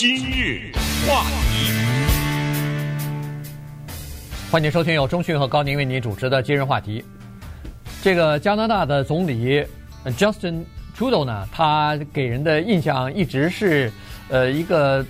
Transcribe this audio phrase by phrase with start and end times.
[0.00, 0.72] 今日
[1.06, 1.70] 话题，
[4.50, 7.04] 欢迎收听由中讯和高宁为您主持的今日话题。
[8.00, 9.62] 这个加拿大的总理
[10.16, 10.64] Justin
[10.96, 13.92] Trudeau 呢，他给人的印象一直是
[14.30, 15.04] 呃一个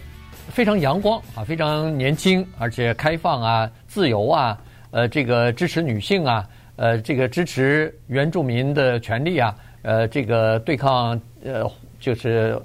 [0.48, 4.58] 非常阳光啊，非常年轻，而且开放啊、自由啊，
[4.90, 6.44] 呃，这个支持女性啊，
[6.74, 11.10] 呃，这个支持原住民的权利啊，呃，这个对抗
[11.44, 11.64] 呃
[12.00, 12.60] 就是。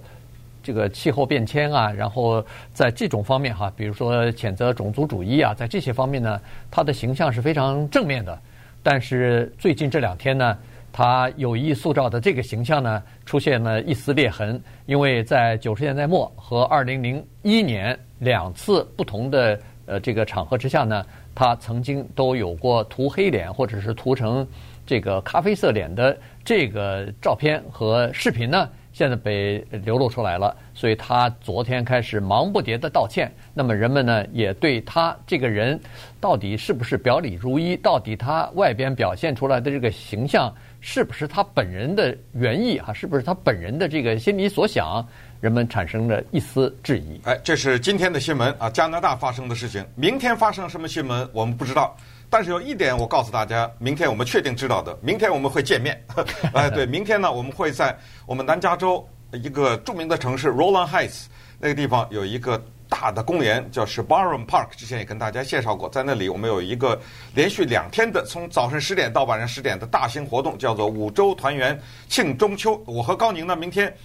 [0.66, 2.44] 这个气候变迁啊，然后
[2.74, 6.42] 在这种方面哈，比如说谴责种族主义啊，在这些方面呢，
[6.72, 8.36] 他的形象是非常正面的。
[8.82, 10.58] 但是最近这两天呢，
[10.92, 21.06] 他有意塑造的这个形象呢，出现了一丝裂痕，因为在九十年代末和二零零一年两次不同的呃这个场合之下呢，
[21.36, 24.48] 他曾经都有过涂黑脸或者是涂成
[24.84, 28.68] 这个咖啡色脸的这个照片和视频呢。
[28.96, 33.30] 现在被流露出来了，所以他昨天开始忙不迭的道歉。
[33.54, 35.78] 那么人们呢，也对他这个人
[36.22, 42.94] 到底是不是表里如一，到底他外边表现出来的这个形象是不是他本人的原意啊？
[42.94, 45.06] 是不是他本人的这个心里所想？
[45.42, 47.20] 人们产生了一丝质疑。
[47.26, 49.86] 哎，这是今天的新闻啊，加拿大发生的事情。
[49.94, 51.96] 明天发生什么新闻，我们不知道。
[52.36, 55.98] 但是有一点，我告诉大家，明天我们确定知道的，明天我们会见面。
[56.54, 61.28] 哎，对，明天呢，我们会在我们南加州一个著名的城市 Rowland Heights
[61.60, 64.68] 那个地方有一个大的公园，叫 Sbarro Park。
[64.76, 67.00] 之前也跟大家介绍过，在那里我们有一个
[67.34, 72.84] 连续两天的，从早晨十点到晚上十点的大型活动，叫做五洲团圆庆中秋。
[72.86, 73.96] 我和高宁呢，明天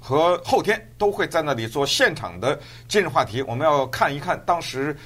[0.00, 4.96] 和后天都会在那里做现场的今日话题，我们要看一看当时。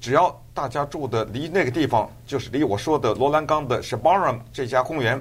[0.00, 5.20] 只要大家住的离那个地方，就是离我说的罗兰冈的 s h a b a r a m 这家公园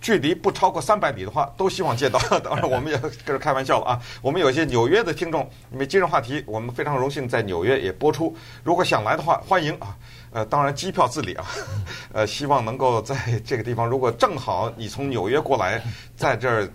[0.00, 2.18] 距离不超过三百里的话，都希望见到。
[2.40, 4.00] 当然，我们也 跟着开玩笑了啊。
[4.22, 8.34] 我们有一些纽约的听众，因为今日话题，我们非常荣幸在纽约也播出。
[8.62, 9.96] 如果想来的话，欢迎啊。
[10.32, 11.44] 呃，当然机票自理啊。
[12.12, 15.82] 呃，希望能够在这个地方，如果正好你从纽约过来，
[16.16, 16.68] 在这儿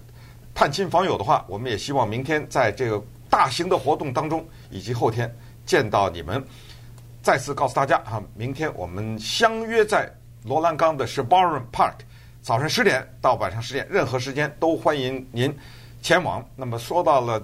[0.53, 5.33] 探亲访友的话，我们也希望明天在这个大型的活动当中，以及后天
[5.65, 6.43] 见到你们。
[7.25, 10.07] 再次告诉大家啊，明天我们相约在
[10.43, 11.95] 罗兰岗的 Sbarro Park，
[12.43, 15.51] 早上十点到晚上十点，任何时间都欢迎您
[16.03, 16.47] 前往。
[16.55, 17.41] 那么说到了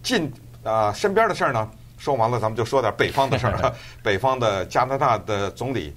[0.00, 0.32] 近
[0.62, 3.74] 啊、呃、身边的事儿呢，说完了，咱们就说点北方的事儿。
[4.00, 5.92] 北方的加拿大的总理，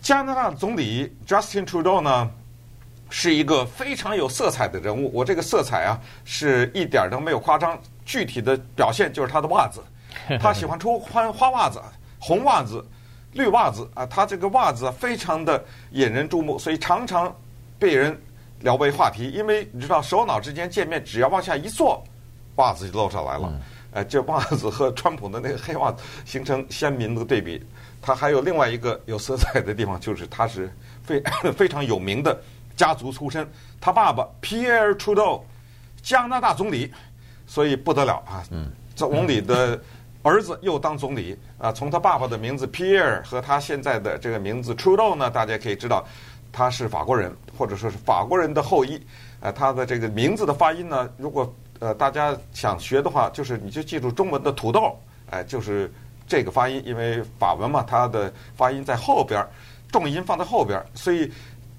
[0.00, 2.30] 加拿大总理 Justin Trudeau 呢，
[3.10, 5.10] 是一个非常有色彩的人物。
[5.12, 7.78] 我这个色彩啊，是一点都没有夸张。
[8.06, 9.82] 具体的表现就是他的袜子，
[10.40, 11.78] 他喜欢穿花袜子。
[12.18, 12.84] 红袜子、
[13.32, 15.62] 绿袜子啊，他这个袜子非常的
[15.92, 17.34] 引人注目，所以常常
[17.78, 18.18] 被人
[18.60, 19.30] 聊为话题。
[19.30, 22.02] 因为你知道，首脑之间见面，只要往下一坐，
[22.56, 23.52] 袜子就露上来了。
[23.92, 27.64] 呃，这袜子和川普的那个黑袜子形成鲜明的对比。
[28.02, 30.70] 他还有另外一个有色彩的地方，就是他是
[31.02, 31.22] 非
[31.56, 32.38] 非常有名的
[32.76, 33.48] 家族出身。
[33.80, 35.42] 他爸爸 Pierre Trudeau，
[36.02, 36.92] 加拿大总理，
[37.46, 38.44] 所以不得了啊，
[38.94, 39.80] 总理的。
[40.22, 41.72] 儿子又当总理啊！
[41.72, 46.04] 从他爸爸的名字 Pierre 和他现在的这个名字土豆呢，大家可以知道
[46.52, 49.00] 他是法国人，或者说是法国人的后裔。
[49.40, 54.98] 呃，他的这个名字的发音呢，如果呃大家想学的话，就是你就记住中文的土豆，
[55.30, 55.90] 哎，就是
[56.26, 59.46] 这个发音，因为法文嘛，它的发音在后边，
[59.92, 61.30] 重音放在后边，所以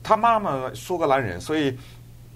[0.02, 1.78] 他妈妈苏格兰人，所以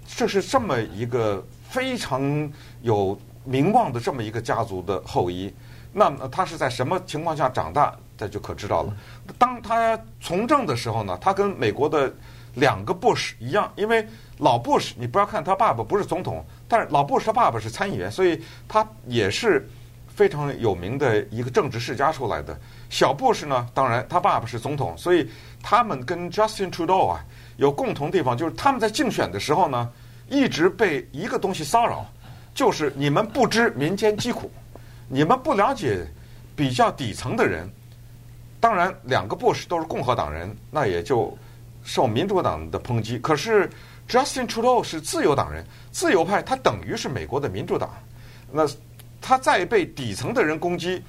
[0.06, 5.52] 这是这么一个非常有名望的这么一个家族的后裔。
[5.96, 8.92] 那么他是在什么情况下长大，这就可知道了。
[9.38, 12.12] 当他从政的时候呢，他跟美国的
[12.54, 14.04] 两个布什一样，因为
[14.38, 19.68] 老布什，你不要看他爸爸不是总统，但是老布什他爸爸是参议员，所以他也是
[20.08, 22.58] 非常有名的一个政治世家出来的。
[22.90, 25.30] 小布什呢，当然他爸爸是总统，所以
[25.62, 27.24] 他们跟 Justin Trudeau 啊
[27.56, 29.88] 有共同地方，就是他们在竞选的时候呢，
[30.28, 32.04] 一直被一个东西骚扰，
[32.52, 34.50] 就是你们不知民间疾苦。
[35.14, 36.04] 你们不了解
[36.56, 37.70] 比较底层的人，
[38.58, 41.38] 当然两个 Bush 都是共和党人，那也就
[41.84, 43.16] 受民主党的抨击。
[43.20, 43.70] 可是
[44.08, 47.94] Justin Trudeau 是自由党人，自由派，他等于是美国的民主党。
[48.50, 48.66] 那
[49.20, 51.00] 他再被底层的人攻击，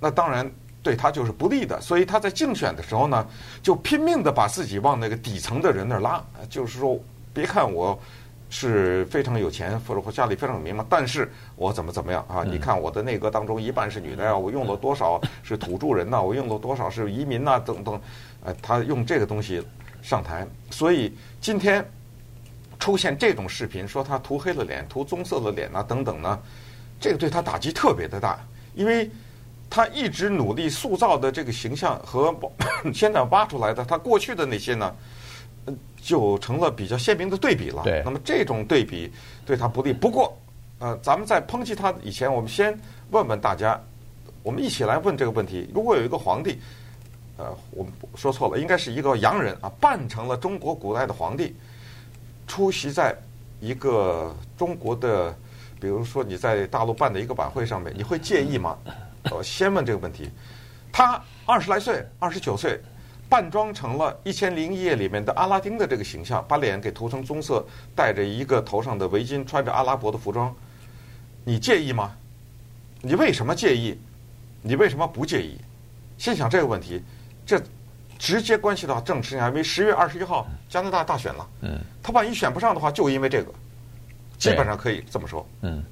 [0.00, 0.50] 那当然
[0.82, 3.24] 对他就是不利的，所以他在竞选的时候呢，
[3.62, 6.20] 就拼命的把自己往那个底层的人那儿拉，
[6.50, 6.98] 就是说，
[7.32, 7.96] 别看我
[8.54, 12.44] 是非常有钱，或者我家里非常有名嘛，但是我怎么怎么样啊？
[12.44, 16.20] 你看我的内阁当中一半是女的呀，我用了多少是土著人呐？
[16.20, 17.58] 我用了多少是移民呐？
[17.58, 17.98] 等等，
[18.44, 19.66] 呃，他用这个东西
[20.02, 21.82] 上台，所以今天
[22.78, 26.38] 出现这种视频，说他涂黑了脸、涂棕色的脸呐等等呢，
[27.00, 28.38] 这个对他打击特别的大，
[28.74, 29.10] 因为
[29.70, 32.34] 他一直努力塑造的这个形象和
[32.92, 34.94] 现在挖出来的他过去的那些呢。
[36.02, 37.82] 就成了比较鲜明的对比了。
[37.84, 38.02] 对。
[38.04, 39.10] 那么这种对比
[39.46, 39.92] 对他不利。
[39.92, 40.36] 不过，
[40.80, 42.76] 呃，咱们在抨击他以前，我们先
[43.12, 43.80] 问问大家，
[44.42, 46.58] 我们一起来问这个问题：如果有一个皇帝，
[47.36, 51.54] 呃，我们说错了，应该是一个洋人啊，扮成了中国古代的皇帝，
[52.48, 53.16] 出席在
[53.60, 55.32] 一个中国的，
[55.80, 58.76] 比如说你在大陆办的一个晚会上面，你会介意吗？
[59.30, 60.28] 我先问这个问题。
[60.92, 62.78] 他二十来岁，二十九岁。
[63.32, 67.64] 扮装成了《一千零一夜》里面的阿拉丁的这个形象，把脸给涂成棕色，
[67.96, 70.54] 戴着一个头上的围巾，穿着阿拉伯的服装，
[71.42, 72.14] 你介意吗？
[73.00, 73.98] 你为什么介意？
[74.60, 75.56] 你为什么不介意？
[76.18, 77.02] 先想这个问题，
[77.46, 77.58] 这
[78.18, 83.50] 直接关系到政治，因为十月二十一号加拿大大选了，嗯，他万一选不上的话，就因为这个，
[84.36, 85.82] 基本上可以这么说，嗯。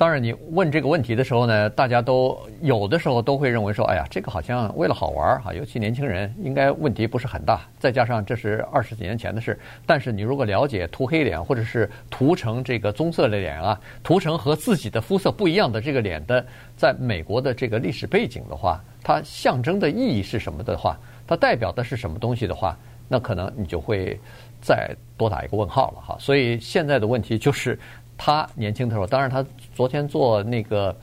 [0.00, 7.68] 当然，你问这个问题的时候呢，大家都有的时候都会认为说，哎呀，这个好像为了好玩儿哈，尤其年轻人应该问题不是很大。
[7.78, 16.42] 再加上这是二十几年前的事，但是你如果了解涂黑脸或者是涂成这个棕色的脸啊，涂成和自己的肤色不一样的这个脸的，
[16.78, 22.74] 在美国的这个历史背景的话，它象征的意义是什么的话，它代表的是什么东西的话，
[23.06, 24.18] 那可能你就会
[24.62, 26.16] 再多打一个问号了哈。
[26.18, 27.78] 所以现在的问题就是。
[28.22, 29.42] 他年轻的时候，当然他
[29.74, 30.94] 昨天做那个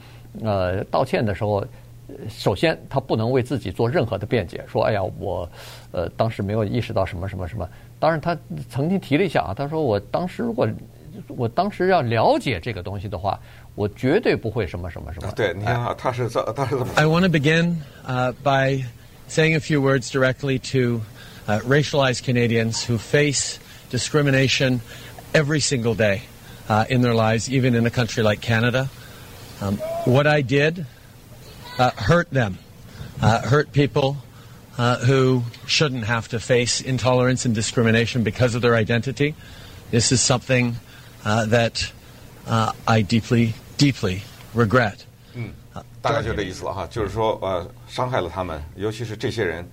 [0.44, 1.66] 呃道歉的时候，
[2.30, 5.50] 首先他不能为自己做任何的辩解，说哎呀我
[5.92, 7.68] 呃当时没有意识到什么什么什么。
[8.00, 8.38] 当然他
[8.70, 10.70] 曾经提了一下啊，他说我当时如果
[11.30, 13.40] 我当时要了解这个东西的话，
[13.74, 15.32] 我绝对不会什么什么什么。
[15.36, 18.86] 对，你看啊，他是这他是怎么？I want to begin uh by
[19.28, 21.02] saying a few words directly to
[21.48, 23.58] uh racialized Canadians who face
[23.90, 24.80] discrimination
[25.34, 26.22] every single day.
[26.69, 28.89] Uh, in their lives, even in a country like Canada.
[29.61, 29.77] Um,
[30.07, 30.87] what I did
[31.77, 32.57] uh, hurt them,
[33.21, 34.17] uh, hurt people
[34.79, 39.35] uh, who shouldn't have to face intolerance and discrimination because of their identity.
[39.91, 40.77] This is something
[41.25, 41.93] uh, that
[42.47, 44.23] uh, I deeply, deeply
[44.55, 45.05] regret.
[45.35, 45.53] 嗯，
[46.01, 49.69] 大概就这意思了哈，就是说呃，伤害了他们，尤其是这些人，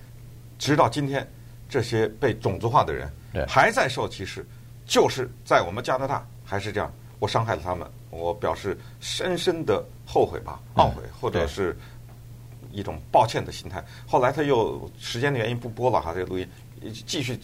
[0.58, 1.26] 直到今天，
[1.68, 3.08] 这些被种族化的人
[3.46, 4.44] 还在受歧视，
[4.84, 6.26] 就是在我们加拿大。
[6.45, 11.75] 还是这样，我伤害了他们，我表示深深的后悔吧，懊悔，或者是
[12.71, 13.83] 一种抱歉的心态。
[14.05, 16.47] 后来他又时间的原因不播了哈，这个录音
[17.07, 17.39] 继续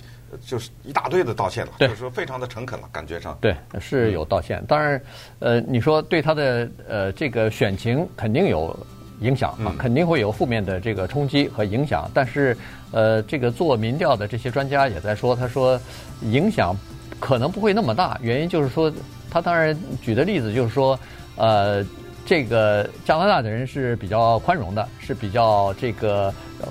[0.45, 4.63] 就是一大堆的道歉了，就是说非常的诚恳了，感觉上对是有道歉。
[4.67, 5.01] 当然，
[5.39, 8.77] 呃，你说对他的呃这个选情肯定有
[9.21, 12.09] 影响啊，肯定会有负面的这个冲击和影响。
[12.13, 12.55] 但是
[12.91, 15.79] 呃，这个做民调的这些专家也在说，他说
[16.21, 16.75] 影响。
[17.21, 18.91] 可能不会那么大，原因就是说，
[19.29, 20.99] 他当然举的例子就是说，
[21.35, 21.85] 呃，
[22.25, 26.67] 这个加拿大的人是比较宽容的，是比较这个呃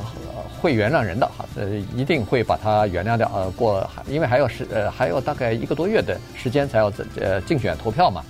[0.60, 3.30] 会原谅人的哈，呃，一定会把他原谅掉。
[3.32, 8.24] 呃，过因为还有时呃还有大概一个多月的时间才要呃竞选投票嘛。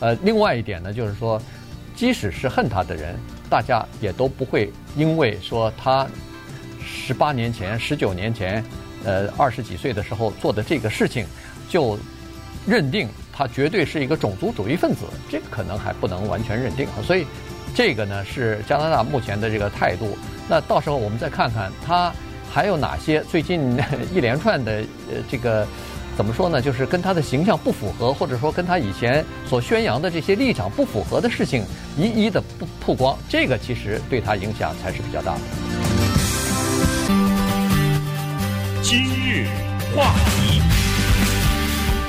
[0.00, 1.40] 呃，另外一点呢，就是说，
[1.94, 3.14] 即使是恨他的人，
[3.50, 6.06] 大家也都不会因为说他
[6.82, 8.64] 十八年前、十九年前，
[9.04, 11.26] 呃二十几岁的时候做的这个事情。
[11.68, 11.98] 就
[12.66, 16.86] 认定他绝对是一个种族主义分子，这个可能还不能完全认定。
[17.06, 17.26] 所以，
[17.74, 20.16] 这个呢是加拿大目前的这个态度。
[20.48, 22.12] 那到时候我们再看看他
[22.52, 23.76] 还有哪些最近
[24.14, 25.66] 一连串的呃这个
[26.16, 26.62] 怎么说呢？
[26.62, 31.62] 就是跟他的形象不符合，或者说跟他以前所宣扬的这些立场不符合的事情，
[31.98, 33.18] 一一的不曝光。
[33.28, 35.40] 这个其实对他影响才是比较大的。
[38.82, 39.46] 今日
[39.94, 40.75] 话题。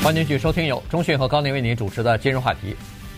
[0.07, 2.73] 欢迎继续收听由中讯和高宁为您主持的今日话题。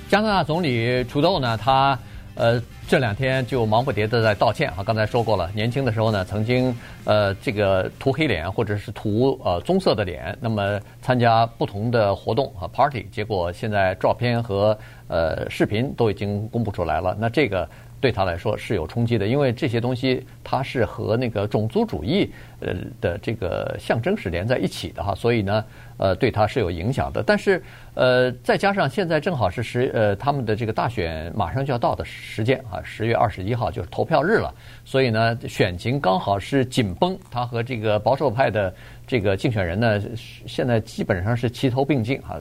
[0.10, 1.96] 加拿大总理楚豆呢，他
[2.34, 4.84] 呃这两天就忙不迭的在道歉啊。
[4.84, 14.76] 刚才说过了，年轻的时候呢，曾经呃这个涂黑脸或者是涂呃棕色的脸，那么参加不同的活动和 party，结果现在照片和
[15.10, 17.16] 呃视频都已经公布出来了。
[17.20, 17.70] 那这个
[18.02, 25.66] 对他来说是有冲击的，因为这些东西它是和那个种族主义呃的这个象征是连在一起的哈，所以呢，
[25.98, 27.22] 呃，对他是有影响的。
[27.22, 27.62] 但是
[27.96, 34.54] 呃，再加上现在正好是十呃他们的这个大选马上就要到的时间啊，十月二十一号就是投票日了，
[34.86, 38.74] 所以呢，选情刚好是紧绷，他和这个保守派的
[39.06, 40.02] 这个竞选人呢，
[40.46, 42.40] 现在基本上是齐头并进啊。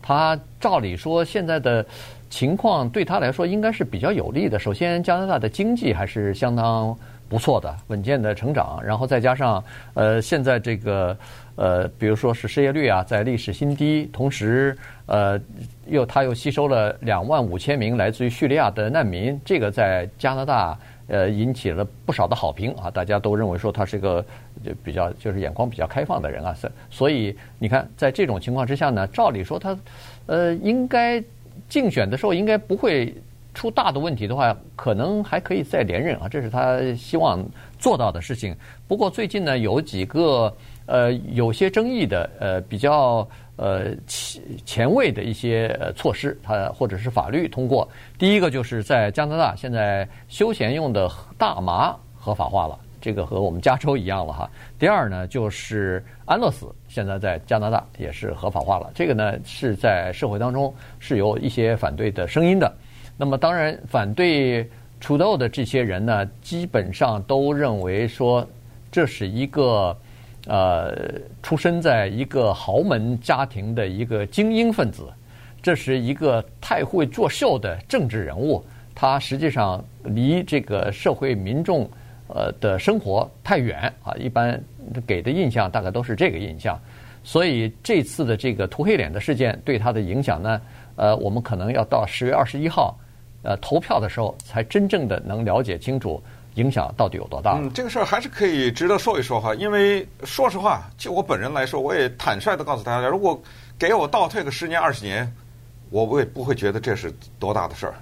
[0.00, 1.84] 他照理说现在的。
[2.30, 4.58] 情况对他来说应该是比较有利的。
[4.58, 6.96] 首先，加拿大的经济还是相当
[7.28, 8.80] 不错的，稳健的成长。
[8.84, 9.62] 然后再加上，
[9.94, 11.16] 呃，现在这个，
[11.56, 14.08] 呃，比如说是失业率啊，在历史新低。
[14.12, 14.76] 同时，
[15.06, 15.40] 呃，
[15.86, 20.76] 又他又吸收了两万五千名来自于叙利亚的难民，这个在加拿大
[21.06, 22.90] 呃引起了不少的好评啊。
[22.90, 24.24] 大家都认为说他是个
[24.64, 26.54] 就比较就是眼光比较开放的人啊。
[26.90, 29.78] 所以你看，在这种情况之下呢，照理说他
[30.26, 31.22] 呃应该。
[31.74, 33.12] 竞选的时候应该不会
[33.52, 37.44] 出大的问题的话，可能还可以再连任啊，这是他希望
[37.80, 38.54] 做到的事情。
[38.86, 47.88] 不过最近呢，有几个呃有些争议的呃比较呃前前卫的一些措施，他或者是法律通过。
[48.16, 52.78] 第一个就是在加拿大，现在休闲用的大麻合法化了。
[53.04, 54.50] 这个和我们加州一样了哈。
[54.78, 58.90] 第二呢，就是安乐死现在在加拿大也是合法化了。
[58.94, 62.74] 这个呢是在社会当中是有一些反对的声音的。
[63.14, 64.66] 那么当然，反对
[65.02, 68.46] Trudeau 的这些人呢，基本上都认为说
[68.90, 69.94] 这是一个
[70.46, 70.96] 呃
[71.42, 75.12] 出生在一个豪门家庭的一个精英分子，
[75.60, 78.64] 这是一个太会作秀的政治人物。
[78.94, 81.86] 他实际上离这个社会民众。
[82.26, 84.58] 呃的生活太远啊，一般
[85.06, 86.80] 给的印象大概都是这个印象，
[87.22, 90.60] 所以这次的这个涂黑脸的事件对他的影响呢，
[90.96, 92.96] 呃，我们可能要到十月二十一号，
[93.42, 96.22] 呃，投票的时候才真正的能了解清楚
[96.54, 97.58] 影响到底有多大。
[97.58, 103.38] 嗯，这个事儿还是可以值得说一说哈，因为说实话，就我本人来说，我也坦率的告诉大家，如果
[103.78, 105.30] 给我倒退个十年二十年，
[105.90, 107.94] 我我也不会觉得这是多大的事儿，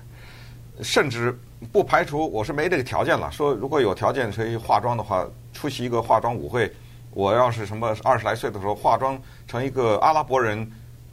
[0.80, 1.36] 甚至。
[1.71, 3.31] 不排除我是没这个条件了。
[3.31, 6.71] 说如果有条件可以化妆的话，出席一个化妆舞会，
[7.12, 10.69] 我要是什么二十来岁的时候化妆成一个阿拉伯人，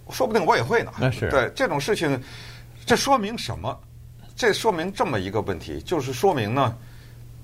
[0.09, 0.91] 说不定我也会呢。
[0.99, 2.19] 那是对这种事情，
[2.85, 3.77] 这说明什么？
[4.35, 6.75] 这说明这么一个问题，就是说明呢，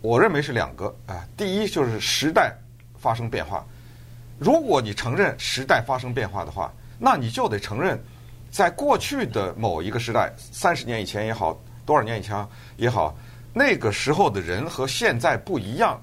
[0.02, 1.28] 我认为是两个啊。
[1.36, 2.56] 第一就是时代
[2.98, 3.66] 发生变化。
[4.40, 8.02] 如果你承认时代发生变化的话，那你就得承认，
[8.50, 11.58] 在过去的某一个时代，三十年以前也好。
[11.86, 13.16] 多少年以前也好，
[13.54, 16.02] 那个时候的人和现在不一样。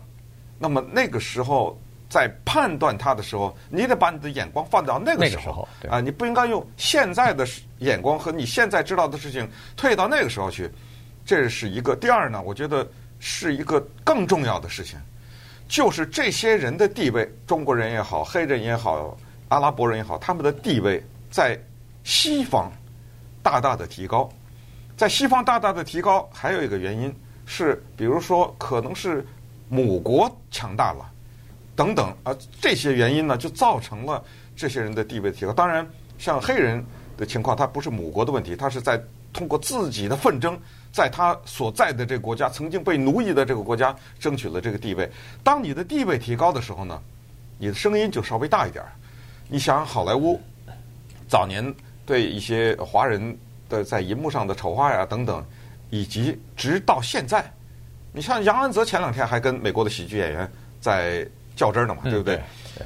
[0.58, 1.76] 那么那个时候
[2.08, 7.46] 在判断他的时候，你得把你的眼光放到那个时候啊，你不应该用现在的
[7.78, 10.70] 眼光和你现在知道的事情退到那个时候去。
[11.24, 11.96] 这是一个。
[11.96, 12.86] 第二呢，我觉得
[13.18, 14.98] 是一个更重要的事情，
[15.68, 19.16] 就是这些人的地位，中国人也好，黑人也好，
[19.48, 21.58] 阿拉伯人也好，他们的地位在
[22.04, 22.70] 西方
[23.42, 24.28] 大大的提高。
[25.02, 27.12] 在西方大大的提高，还有一个原因
[27.44, 29.26] 是，比如说可能是
[29.68, 31.10] 母国强大了，
[31.74, 34.22] 等等啊，这些原因呢，就造成了
[34.54, 35.52] 这些人的地位提高。
[35.52, 35.84] 当然，
[36.18, 36.84] 像黑人
[37.16, 40.56] 的情况，他不是母国的问题，他是在通过自己的奋争，
[40.92, 45.10] 在他所在的这个国家曾经被奴役的这个国家争取了这个地位。
[45.42, 47.02] 当你的地位提高的时候呢，
[47.58, 48.84] 你的声音就稍微大一点。
[49.48, 50.40] 你想，好莱坞
[51.26, 51.74] 早年
[52.06, 53.36] 对一些华人。
[53.72, 55.42] 的在银幕上的丑化呀等等，
[55.88, 57.50] 以及直到现在，
[58.12, 61.26] 你像杨安泽前两天还跟美国的喜剧演员在
[61.56, 62.38] 较真呢嘛，对不对？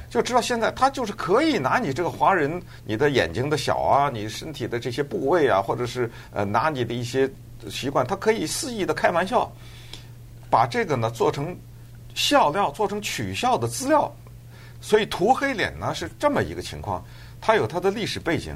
[0.09, 7.29] 就知道现在他就是可以拿你这个华人，你的眼睛的小啊，你身体的这些部位啊，或者是呃拿你的一些
[7.69, 9.51] 习惯，他可以肆意的开玩笑，
[10.49, 11.55] 把这个呢做成
[12.15, 14.09] 笑料，做成取笑的资料。
[14.79, 17.03] 所以涂黑脸呢是这么一个情况，
[17.41, 18.55] 它有它的历史背景，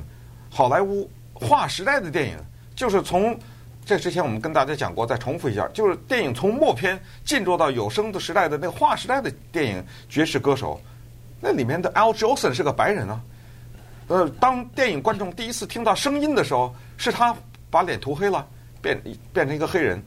[0.49, 1.09] 好莱坞。
[1.41, 2.37] 划时代的电影，
[2.75, 3.37] 就是从
[3.83, 10.79] 这之前我们跟大家讲过，再重复一下，就是电影从默片进入到有声的时代的那个划时代的电影《爵士歌手》，
[11.41, 13.19] 那里面的 Al j o s o n 是个白人啊。
[14.07, 17.35] 呃，当电影观众第一次听到声音的时候，是他
[17.69, 18.47] 把脸涂黑了，
[18.81, 19.01] 变
[19.33, 20.01] 变成一个黑人。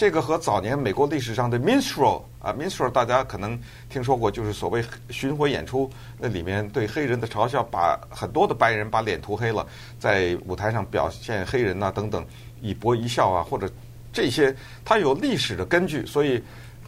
[0.00, 9.66] 这个和早年美国历史上的 minstrel 啊，minstrel 大家可能听说过，就是所谓巡回演出，那里面对黑人的嘲笑，把很多的白人把脸涂黑了，
[9.98, 12.24] 在舞台上表现黑人呐等等，
[12.62, 13.70] 以博一笑啊，或者
[14.10, 16.42] 这些，它有历史的根据，所以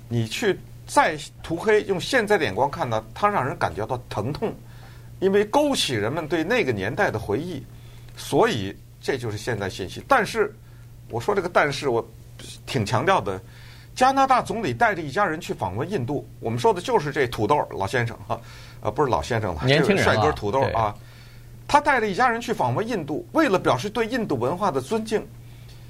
[0.09, 4.55] 你去再涂黑，用现在的眼光看呢，它让人感觉到疼痛，
[5.21, 7.63] 因为勾起人们对那个年代的回忆，
[8.17, 10.03] 所以这就是现在信息。
[10.09, 10.51] 但是
[11.11, 12.03] 我说这个但是我。
[12.67, 13.41] 挺强调的。
[13.95, 18.41] 加拿大总理带着一家人去访问印度，我们说的就是这土豆老先生哈，
[18.81, 20.95] 呃，不是老先生了，年轻人帅哥土豆啊。
[21.69, 25.27] 他带着一家人去访问印度，为了表示对印度文化的尊敬，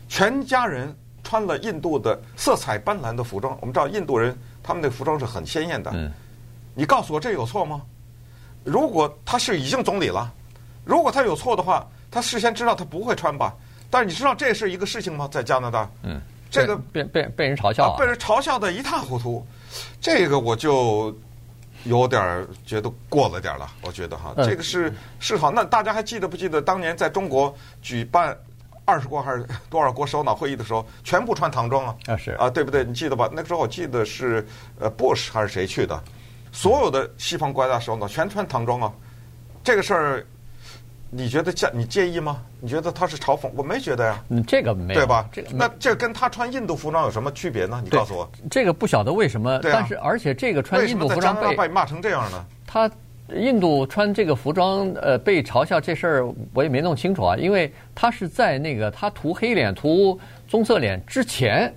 [0.09, 0.93] 全家人
[1.23, 3.57] 穿了印度的色彩斑斓的服装。
[3.61, 5.91] 我们知道印度人他们的服装是很鲜艳的。
[5.95, 6.13] 嗯。
[6.75, 7.83] 你告诉我这有错吗？
[8.65, 10.33] 如果他是已经总理了，
[10.85, 13.55] 如果他有错的话，他事先知道他不会穿吧？
[13.91, 15.29] 但是你知道这是一个事情吗？
[15.31, 16.21] 在加拿大，嗯。
[16.53, 19.45] 这个被被被人嘲笑啊，被人嘲笑的一塌糊涂，
[20.03, 21.17] 这个我就
[21.85, 23.67] 有点觉得过了点了。
[23.81, 25.51] 我觉得哈，这个是是好。
[25.51, 28.37] 那大家还记得不记得当年在中国举办
[28.85, 31.97] 二十国还是多少国首脑会议的时候，全部穿唐装啊？
[32.07, 32.85] 啊是啊，对不对？
[32.85, 33.31] 你记得吧？
[33.33, 34.47] 那个时候我记得是
[34.79, 35.99] 呃，Bush 还是谁去的？
[36.53, 38.93] 所有的西方国家首脑全穿唐装啊。
[39.65, 40.27] 这个事儿。
[41.15, 42.41] 你觉得介你介意吗？
[42.59, 43.51] 你觉得他是嘲讽？
[43.55, 44.25] 我没觉得呀。
[44.31, 45.29] 嗯，这个没有，对吧？
[45.31, 47.83] 这个那这跟他穿印度服装有什么区别呢？
[47.85, 48.27] 你告诉我。
[48.51, 52.43] 这个不晓得为什么，但是而且这个穿印度服装被骂成这样呢？
[52.67, 52.91] 他
[53.29, 61.71] 印度穿这个服装呃被嘲笑这事儿我也没弄清楚啊，因为他是在那个他涂黑脸涂棕色脸之前。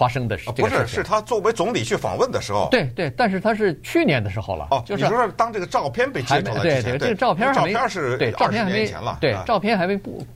[0.00, 2.68] 发生的事，不是，是他作为总理去访问的时候。
[2.70, 4.66] 对对，但是他是去年的时候了。
[4.70, 8.90] 哦，就是说当这个照片被揭出来对对，这个照片照片是对，照片还没，
[9.20, 10.26] 对，照片还没不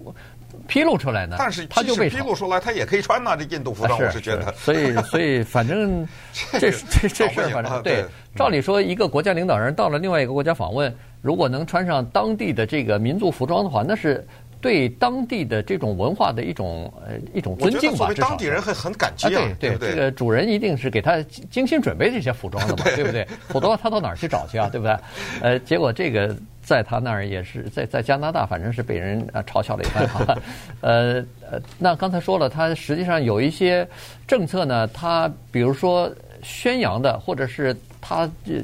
[0.69, 1.37] 披露出来呢。
[1.39, 4.53] 但是他就被披露出来，他也可以穿呐，这印度服装，我是觉得。
[4.53, 6.07] 所以， 所以反正
[6.61, 8.05] 这这这事儿，反正对，
[8.37, 14.27] 照理说，一个国家领导人到了另外一个国家访问，如果能穿上当地的这个民族服装的话，那是。
[14.65, 23.29] 对当地的这种文化的一种呃一种尊敬吧，作为当地人很很感激啊，啊对对，对，这个主人一定是给他精心准备这些服装的嘛，对，对不对？
[23.49, 24.67] 否则他到哪儿去找去啊？
[24.73, 24.97] 对不对？
[25.43, 30.39] 呃，结果这个在他那儿也是在在加拿大，反正是被人啊嘲笑了一番哈。
[30.81, 33.87] 呃呃，那刚才说了，他实际上有一些
[34.27, 36.11] 政策呢，他比如说
[36.43, 37.77] 宣扬的或者是。
[38.07, 38.61] 他这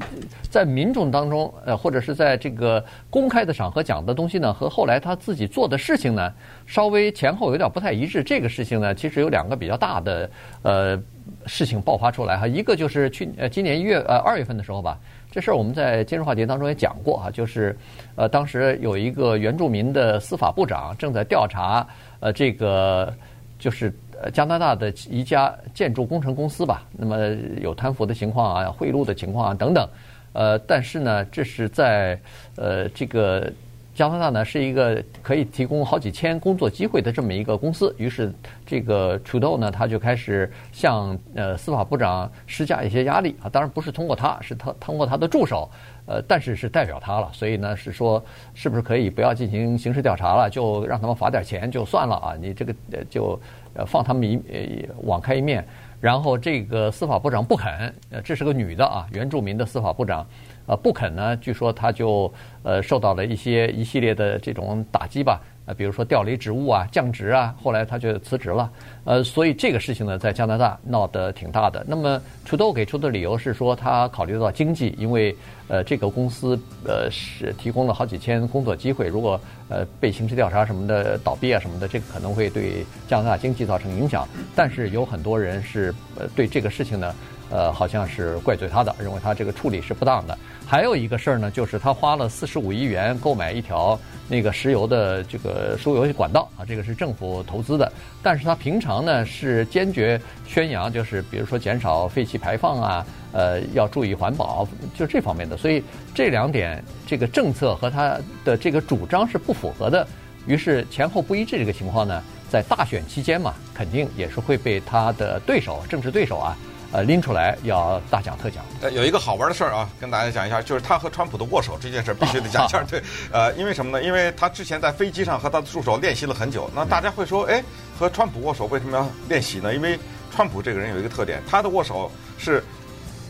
[0.51, 6.31] 在民众当中，呃，或者是在这个公开的场合讲的东西呢，和后来他自己做的事情呢，
[6.67, 8.23] 稍微前后有点不太一致。
[8.23, 10.29] 这个事情呢，其实有两个比较大的
[10.61, 11.01] 呃
[11.47, 12.45] 事情爆发出来哈。
[12.45, 14.99] 一个就是去呃今年一月呃二月份的时候吧，
[15.31, 17.75] 这事儿我们在今日话题当中也讲过哈，就是
[18.15, 21.87] 呃当时有一个原住民的司法部长正在调查
[22.19, 23.11] 呃这个
[23.57, 23.91] 就是。
[24.21, 27.17] 呃，加拿大的一家建筑工程公司吧，那么
[27.59, 29.89] 有贪腐的情况啊，贿赂的情况啊等等，
[30.33, 32.19] 呃，但是呢，这是在
[32.55, 33.51] 呃这个
[33.95, 38.31] 加拿大呢是一个可以提供好几千工作机会的这么一个公司，于是
[38.63, 45.67] 这个 Trudeau 呢他就开始向呃司法部长施加一些压力啊，当然不是通过他，是他通过他的助手，
[46.05, 52.73] 呃，但是是代表他了，所以呢是说是不是可以不要进行刑事调查了，就让他们罚点钱就算了啊，你这个
[53.09, 53.39] 就。
[53.73, 55.65] 呃，放他们一呃网开一面，
[55.99, 60.25] 然后这个司法部长不肯，呃，这是个女的啊，原住民的司法部长，
[60.65, 62.31] 呃，不肯呢，据说他就
[62.63, 65.41] 呃受到了一些一系列的这种打击吧。
[65.73, 68.69] 比如说调离职务啊、降职啊，后来他就辞职了。
[69.03, 71.83] 呃，所以这个事情呢，在加拿大闹得挺大的。
[71.87, 75.35] 那么，Trudeau 给出的理由是说，他考虑到经济，因为
[75.67, 84.27] 呃，这个公司呃是提供了好几千工作机会，如果呃被刑事调查什么的倒闭啊什么的，这个可能会对加拿大经济造成影响。
[84.55, 87.15] 但是有很多人是呃对这个事情呢，
[87.51, 90.37] 呃，好像是怪罪他的，认为他这个处理是不当的。
[90.65, 97.91] 还有一个事儿呢，就是他花了四十五亿元购买一条那个石油的这个输油管道啊，这个是政府投资的。
[98.23, 105.57] 但是他平常呢是坚决宣扬，就是比如说减少废气排放啊，呃，要注意环保，就这方面的。
[105.57, 105.83] 所以
[106.15, 110.07] 这两点这个政策和他的这个主张是不符合的。
[110.47, 116.57] 于是前后不一致这个情况呢，在大选期间嘛，肯定也是会被他的对手、政治对手啊。
[116.91, 118.63] 呃，拎出来要大讲特讲。
[118.81, 122.83] 呃，有一个好玩的事儿啊，跟大家讲一下，就是他和川普的握手这件事，必须得讲一下。
[122.89, 123.01] 对，
[123.31, 124.03] 呃，因为什么呢？
[124.03, 126.69] 因为他之前在飞机上和他的助手练习了很久。
[126.75, 127.63] 那大家会说，哎，
[127.97, 129.73] 和川普握手为什么要练习呢？
[129.73, 129.97] 因为
[130.35, 132.61] 川普这个人有一个特点，他的握手是，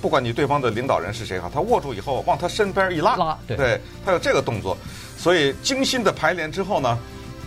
[0.01, 4.75] 不管你对方的领导人是谁哈，他握住以后往他身边一拉，拉，对，对，他有这个动作。
[5.19, 6.97] 所以精心的排练之后呢，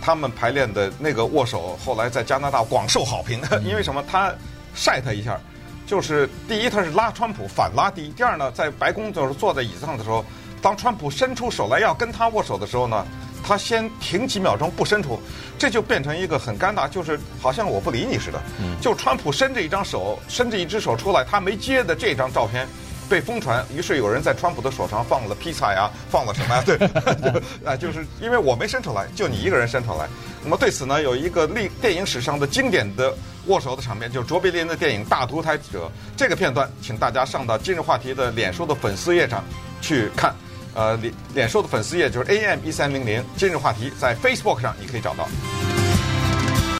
[0.01, 3.41] 他们排练的那个握手后来在加拿大广受好评。
[3.67, 4.01] 因为什么？
[4.09, 4.33] 他
[4.73, 5.37] 晒他一下。
[5.85, 10.25] 就是第一，他是拉川普反拉低；第二呢，在白宫就是坐在椅子上的时候，
[10.61, 13.05] 当川普伸出手来要跟他握手的时候呢，
[13.43, 15.19] 他先停几秒钟不伸出，
[15.59, 18.41] 这就变成一个很尴尬，就是好像我不理你似的。
[18.81, 22.67] 就川普伸着一张手，伸着一只手出来，他没接的这张照片，
[23.09, 26.63] 被疯传，于是有人在川普的手上放了披萨呀，放了什么呀？
[26.65, 26.75] 对，
[27.65, 30.07] 啊， 就是因为我没伸出来，就你一个人伸出来。
[30.43, 33.13] 那么对此呢，有一个历电影史上的经典的
[33.47, 35.87] 握手的场面，就是卓别林的电影《大独裁者》
[36.17, 39.43] 这个片段，请大家上到今日话题的脸书的粉丝页上
[39.81, 40.35] 去看。
[40.73, 45.25] 呃，脸脸书的粉丝页就是 AM 一三零零今日话题，在 Facebook 上你可以找到。